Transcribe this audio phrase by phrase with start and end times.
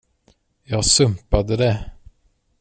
[0.63, 1.91] Jag sumpade det.